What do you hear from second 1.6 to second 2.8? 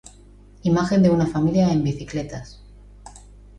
en biciletas